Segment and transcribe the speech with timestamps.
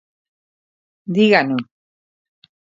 [1.15, 1.57] Dígano.